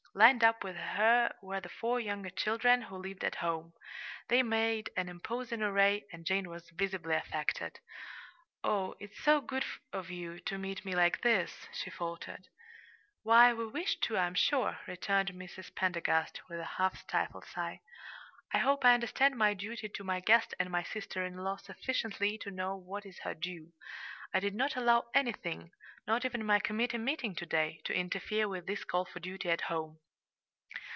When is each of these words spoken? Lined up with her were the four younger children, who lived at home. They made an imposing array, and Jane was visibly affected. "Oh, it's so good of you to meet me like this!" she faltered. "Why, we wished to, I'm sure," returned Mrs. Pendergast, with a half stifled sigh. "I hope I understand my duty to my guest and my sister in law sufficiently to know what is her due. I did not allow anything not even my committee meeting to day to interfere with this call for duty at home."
Lined 0.13 0.43
up 0.43 0.61
with 0.65 0.75
her 0.75 1.33
were 1.41 1.61
the 1.61 1.69
four 1.69 1.97
younger 1.97 2.29
children, 2.29 2.81
who 2.81 2.97
lived 2.97 3.23
at 3.23 3.35
home. 3.35 3.71
They 4.27 4.43
made 4.43 4.89
an 4.97 5.07
imposing 5.07 5.61
array, 5.61 6.05
and 6.11 6.25
Jane 6.25 6.49
was 6.49 6.69
visibly 6.71 7.15
affected. 7.15 7.79
"Oh, 8.61 8.93
it's 8.99 9.17
so 9.23 9.39
good 9.39 9.63
of 9.93 10.09
you 10.11 10.41
to 10.41 10.57
meet 10.57 10.83
me 10.83 10.93
like 10.95 11.21
this!" 11.21 11.69
she 11.71 11.89
faltered. 11.89 12.49
"Why, 13.23 13.53
we 13.53 13.65
wished 13.65 14.01
to, 14.03 14.17
I'm 14.17 14.35
sure," 14.35 14.79
returned 14.85 15.29
Mrs. 15.29 15.73
Pendergast, 15.75 16.41
with 16.49 16.59
a 16.59 16.65
half 16.75 16.97
stifled 16.97 17.45
sigh. 17.45 17.79
"I 18.53 18.57
hope 18.57 18.83
I 18.83 18.93
understand 18.95 19.37
my 19.37 19.53
duty 19.53 19.87
to 19.87 20.03
my 20.03 20.19
guest 20.19 20.53
and 20.59 20.69
my 20.69 20.83
sister 20.83 21.23
in 21.25 21.37
law 21.37 21.55
sufficiently 21.55 22.37
to 22.39 22.51
know 22.51 22.75
what 22.75 23.05
is 23.05 23.19
her 23.19 23.33
due. 23.33 23.71
I 24.33 24.41
did 24.41 24.55
not 24.55 24.75
allow 24.75 25.05
anything 25.13 25.71
not 26.07 26.25
even 26.25 26.43
my 26.43 26.59
committee 26.59 26.97
meeting 26.97 27.35
to 27.35 27.45
day 27.45 27.79
to 27.83 27.93
interfere 27.93 28.47
with 28.47 28.65
this 28.65 28.83
call 28.83 29.05
for 29.05 29.19
duty 29.19 29.49
at 29.49 29.61
home." 29.61 29.99